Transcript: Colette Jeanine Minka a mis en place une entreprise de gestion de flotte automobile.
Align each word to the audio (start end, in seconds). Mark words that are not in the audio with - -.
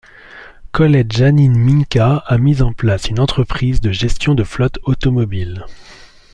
Colette 0.71 1.11
Jeanine 1.11 1.55
Minka 1.55 2.23
a 2.25 2.37
mis 2.39 2.63
en 2.63 2.73
place 2.73 3.05
une 3.09 3.19
entreprise 3.19 3.81
de 3.81 3.91
gestion 3.91 4.33
de 4.33 4.43
flotte 4.43 4.79
automobile. 4.85 5.63